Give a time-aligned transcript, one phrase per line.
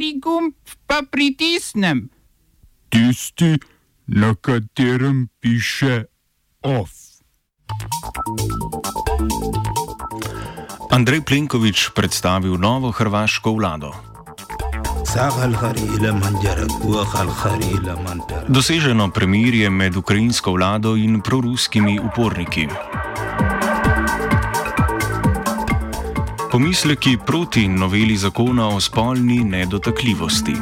[0.00, 0.54] Kateri gumb
[0.88, 2.08] pa pritisnem?
[2.88, 3.58] Tisti,
[4.06, 6.04] na katerem piše
[6.64, 6.90] OF.
[10.90, 13.92] Andrej Plenković predstavil novo hrvaško vlado.
[18.48, 22.68] Doseženo premirje med ukrajinsko vlado in proruskimi uporniki.
[26.50, 30.52] Pomisleki proti noveli zakona o spolni nedotakljivosti.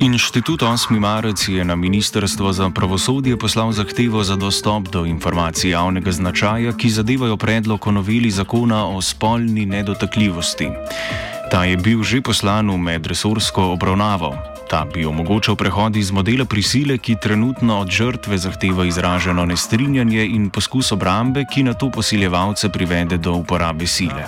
[0.00, 0.98] Inštitut 8.
[0.98, 6.90] marec je na Ministrstvo za pravosodje poslal zahtevo za dostop do informacij javnega značaja, ki
[6.90, 10.68] zadevajo predlog o noveli zakona o spolni nedotakljivosti.
[11.50, 14.51] Ta je bil že poslan v medresorsko obravnavo.
[14.72, 20.46] Ta bi omogočal prehod iz modela prisile, ki trenutno od žrtve zahteva izraženo nestrinjanje in
[20.50, 24.24] poskus obrambe, ki na to posiljevalce privede do uporabe sile.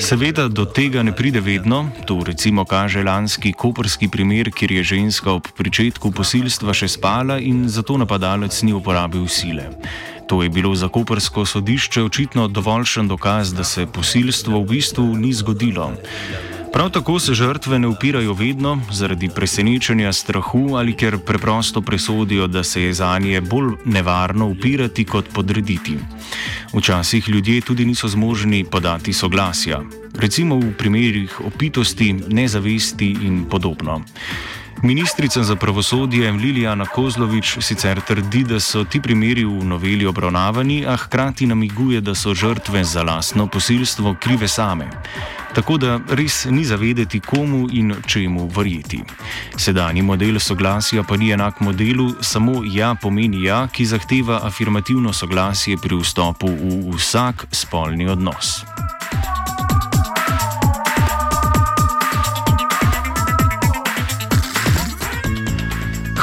[0.00, 5.32] Seveda do tega ne pride vedno, to recimo kaže lanski koperski primer, kjer je ženska
[5.32, 9.68] ob pričetku posilstva še spala in zato napadalec ni uporabil sile.
[10.26, 15.36] To je bilo za kopersko sodišče očitno dovoljšen dokaz, da se posilstvo v bistvu ni
[15.36, 15.92] zgodilo.
[16.74, 22.64] Prav tako se žrtve ne upirajo vedno zaradi presenečenja, strahu ali ker preprosto presodijo, da
[22.64, 25.98] se je za nje bolj nevarno upirati kot podrediti.
[26.72, 29.82] Včasih ljudje tudi niso zmožni podati soglasja,
[30.18, 34.02] recimo v primerih opitosti, nezavesti in podobno.
[34.82, 40.96] Ministrica za pravosodje Lilijana Kozlovič sicer trdi, da so ti primeri v noveli obravnavani, a
[40.96, 44.90] hkrati namiguje, da so žrtve za lastno posilstvo krive same.
[45.54, 49.02] Tako da res ni zavedeti, komu in čemu verjeti.
[49.56, 55.76] Sedanji model soglasja pa ni enak modelu, samo ja pomeni ja, ki zahteva afirmativno soglasje
[55.76, 58.64] pri vstopu v vsak spolni odnos.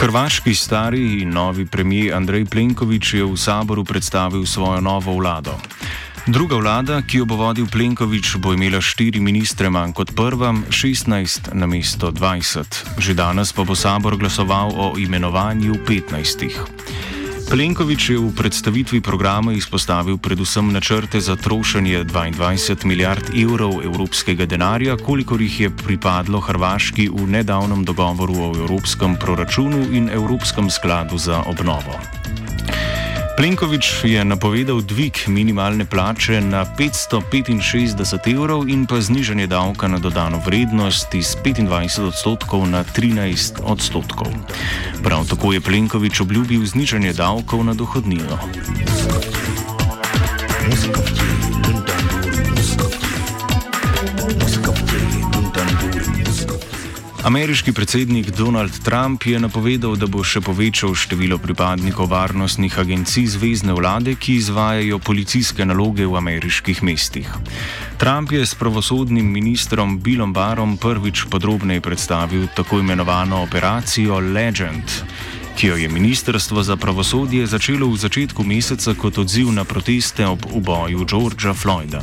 [0.00, 5.58] Hrvaški stari in novi premijer Andrej Plenković je v saboru predstavil svojo novo vlado.
[6.26, 11.52] Druga vlada, ki jo bo vodil Plenković, bo imela štiri ministre manj kot prva, 16
[11.52, 12.96] na mesto 20.
[12.98, 16.99] Že danes pa bo sabor glasoval o imenovanju 15.
[17.50, 24.96] Plenković je v predstavitvi programa izpostavil predvsem načrte za trošenje 22 milijard evrov evropskega denarja,
[24.96, 31.42] kolikor jih je pripadlo Hrvaški v nedavnem dogovoru o evropskem proračunu in Evropskem skladu za
[31.42, 32.19] obnovo.
[33.36, 40.42] Plenković je napovedal dvig minimalne plače na 565 evrov in pa znižanje davka na dodano
[40.46, 44.32] vrednost iz 25 odstotkov na 13 odstotkov.
[45.02, 48.38] Prav tako je Plenković obljubil znižanje davkov na dohodnino.
[50.70, 51.59] Muzika.
[57.24, 63.76] Ameriški predsednik Donald Trump je napovedal, da bo še povečal število pripadnikov varnostnih agencij zvezdne
[63.76, 67.28] vlade, ki izvajajo policijske naloge v ameriških mestih.
[68.00, 74.88] Trump je s pravosodnim ministrom Billom Barom prvič podrobneje predstavil tako imenovano operacijo Legend,
[75.60, 80.48] ki jo je Ministrstvo za pravosodje začelo v začetku meseca kot odziv na proteste ob
[80.56, 82.00] uboju Georgea Floyda.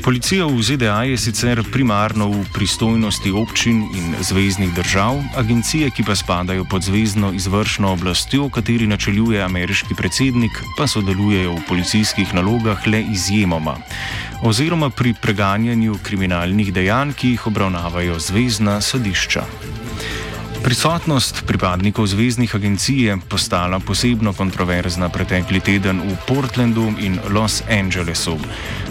[0.00, 6.16] Policija v ZDA je sicer primarno v pristojnosti občin in zvezdnih držav, agencije, ki pa
[6.16, 13.02] spadajo pod zvezdno izvršno oblastjo, kateri načeljuje ameriški predsednik, pa sodelujejo v policijskih nalogah le
[13.12, 13.76] izjemoma,
[14.42, 19.44] oziroma pri preganjanju kriminalnih dejanj, ki jih obravnavajo zvezdna sodišča.
[20.60, 28.36] Prisotnost pripadnikov zvezdnih agencij je postala posebno kontroverzna pretekli teden v Portlandu in Los Angelesu,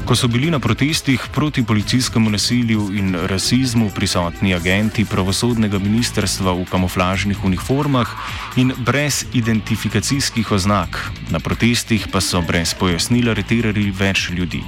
[0.09, 6.63] ko so bili na protestih proti policijskemu nasilju in rasizmu prisotni agenti pravosodnega ministrstva v
[6.65, 8.09] kamuflažnih uniformah
[8.57, 11.11] in brez identifikacijskih oznak.
[11.29, 14.63] Na protestih pa so brez pojasnila reterali več ljudi.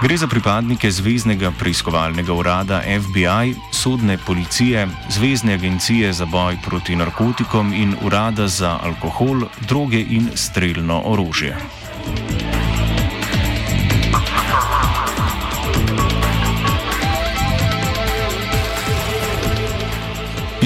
[0.00, 7.74] Gre za pripadnike Zvezdnega preiskovalnega urada FBI, sodne policije, Zvezdne agencije za boj proti narkotikom
[7.74, 11.87] in urada za alkohol, droge in streljno orožje.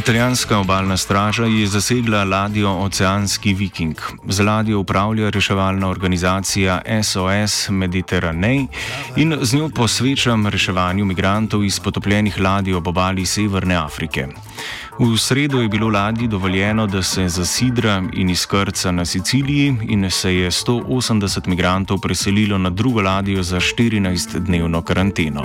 [0.02, 3.96] Italijanska obalna straža je zasegla ladjo Oceanski Viking.
[4.28, 8.66] Z ladjo upravlja reševalna organizacija SOS Mediterranean
[9.16, 14.26] in z njo posvečam reševanju migrantov iz potopljenih ladij ob obali Severne Afrike.
[14.98, 20.34] V sredo je bilo ladji dovoljeno, da se zasidra in izkrca na Siciliji in se
[20.34, 25.42] je 180 migrantov preselilo na drugo ladjo za 14-dnevno karanteno.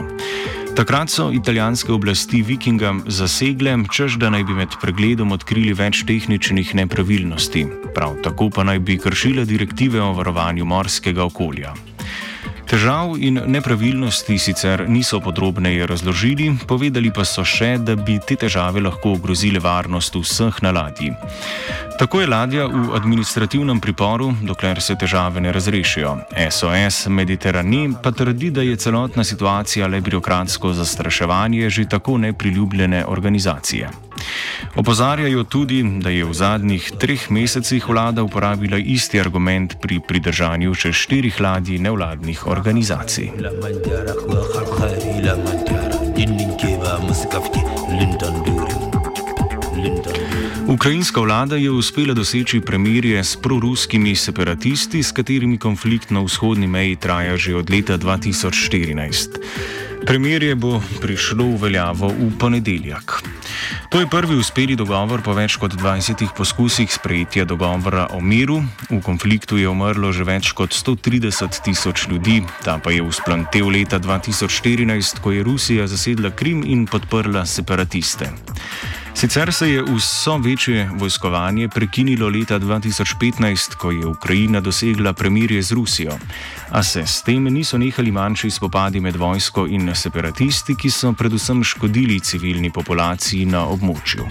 [0.75, 6.75] Takrat so italijanske oblasti vikingam zasegle, čež da naj bi med pregledom odkrili več tehničnih
[6.75, 7.65] nepravilnosti,
[7.95, 11.73] prav tako pa naj bi kršile direktive o varovanju morskega okolja.
[12.67, 18.83] Težav in nepravilnosti sicer niso podrobneje razložili, povedali pa so še, da bi te težave
[18.83, 21.13] lahko ogrozile varnost vseh na ladji.
[21.97, 26.11] Tako je ladja v administrativnem priporu, dokler se težave ne razrešijo.
[26.51, 33.89] SOS Mediterani pa trdi, da je celotna situacija le birokratsko zastraševanje že tako nepriljubljene organizacije.
[34.75, 40.93] Opozarjajo tudi, da je v zadnjih treh mesecih vlada uporabila isti argument pri pridržanju še
[40.93, 43.31] štirih ladij nevladnih organizacij.
[50.67, 56.95] Ukrajinska vlada je uspela doseči premirje s proruskimi separatisti, s katerimi konflikt na vzhodni meji
[56.95, 59.86] traja že od leta 2014.
[60.05, 63.23] Premirje bo prišlo v veljavo v ponedeljek.
[63.89, 68.59] To je prvi uspeli dogovor po več kot 20 poskusih sprejetja dogovora o miru.
[68.91, 73.99] V konfliktu je umrlo že več kot 130 tisoč ljudi, ta pa je vzplantev leta
[73.99, 78.29] 2014, ko je Rusija zasedla Krim in podprla separatiste.
[79.17, 85.71] Sicer se je vso večje vojskovanje prekinilo leta 2015, ko je Ukrajina dosegla premirje z
[85.71, 86.17] Rusijo,
[86.69, 91.63] a se s tem niso nehali manjši spopadi med vojsko in separatisti, ki so predvsem
[91.63, 94.27] škodili civilni populaciji na območju.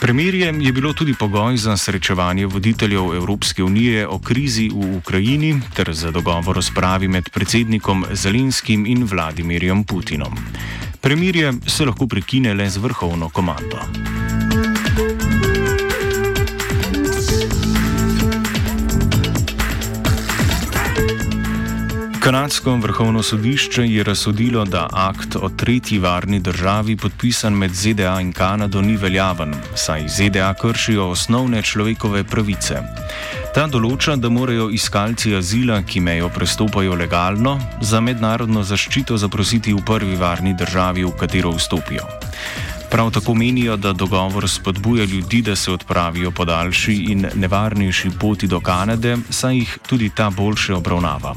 [0.00, 5.94] Premirje je bilo tudi pogoj za srečevanje voditeljev Evropske unije o krizi v Ukrajini ter
[5.94, 10.36] za dogovor o spravi med predsednikom Zelenskim in Vladimirjem Putinom.
[11.00, 14.19] Premirje se lahko prekine le z vrhovno komando.
[22.20, 28.32] Kanadsko vrhovno sodišče je razsodilo, da akt o tretji varni državi podpisan med ZDA in
[28.32, 32.82] Kanado ni veljaven, saj ZDA kršijo osnovne človekove pravice.
[33.54, 39.80] Ta določa, da morajo iskalci azila, ki mejo prestopajo legalno, za mednarodno zaščito zaprositi v
[39.80, 42.04] prvi varni državi, v katero vstopijo.
[42.90, 48.46] Prav tako menijo, da dogovor spodbuja ljudi, da se odpravijo po daljši in nevarnejši poti
[48.46, 51.34] do Kanade, saj jih tudi ta boljše obravnava.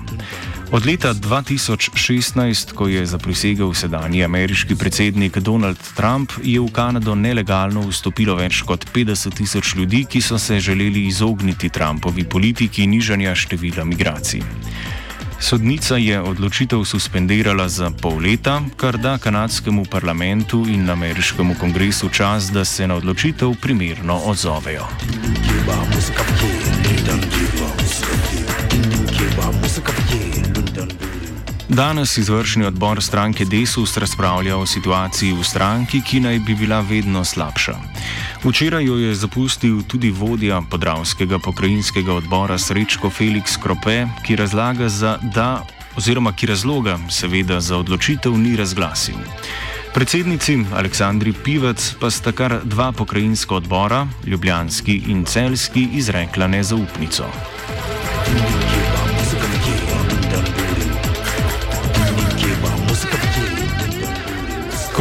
[0.73, 7.83] Od leta 2016, ko je zaprisegel sedanji ameriški predsednik Donald Trump, je v Kanado nelegalno
[7.91, 13.85] vstopilo več kot 50 tisoč ljudi, ki so se želeli izogniti Trumpovi politiki nižanja števila
[13.85, 14.41] migracij.
[15.39, 22.49] Sodnica je odločitev suspendirala za pol leta, kar da kanadskemu parlamentu in ameriškemu kongresu čas,
[22.49, 24.89] da se na odločitev primerno odzovejo.
[25.45, 26.23] Kiba, muzika,
[31.73, 37.23] Danes izvršni odbor stranke Desus razpravlja o situaciji v stranki, ki naj bi bila vedno
[37.25, 37.73] slabša.
[38.43, 44.87] Včeraj jo je zapustil tudi vodja podravskega pokrajinskega odbora Srečko Felix Krope, ki razlaga,
[45.33, 45.65] da,
[45.97, 49.17] oziroma ki razloga, seveda, za odločitev ni razglasil.
[49.93, 57.25] Predsednici Aleksandri Pivec pa sta kar dva pokrajinska odbora, Ljubljanski in Celski, izrekla nezaupnico.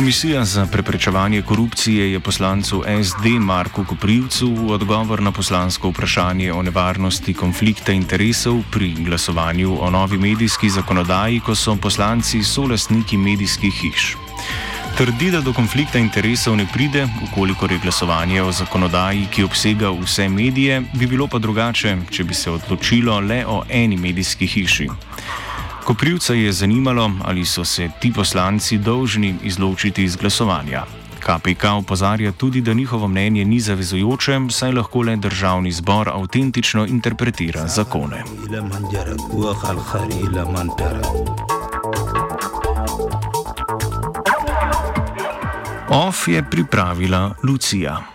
[0.03, 6.63] Komisija za preprečevanje korupcije je poslancu SD Marku Koprivcu v odgovor na poslansko vprašanje o
[6.63, 14.17] nevarnosti konflikta interesov pri glasovanju o novi medijski zakonodaji, ko so poslanci solastniki medijskih hiš.
[14.99, 20.29] Trdi, da do konflikta interesov ne pride, ukolikor je glasovanje o zakonodaji, ki obsega vse
[20.29, 24.89] medije, bi bilo pa drugače, če bi se odločilo le o eni medijski hiši.
[25.85, 30.85] Koprivca je zanimalo, ali so se ti poslanci dolžni izločiti iz glasovanja.
[31.21, 37.67] KPK opozarja tudi, da njihovo mnenje ni zavezujoče, saj lahko le državni zbor avtentično interpretira
[37.67, 38.25] zakone.
[45.89, 48.12] OF je pripravila Lucija.